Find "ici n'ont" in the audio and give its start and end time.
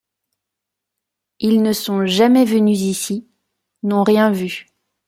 2.81-4.01